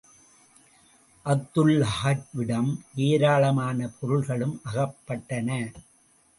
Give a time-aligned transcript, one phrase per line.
[1.25, 2.71] அப்துல்லாஹ்விடம்
[3.09, 5.49] ஏராளமான பொருள்களும் அகப்பட்டன.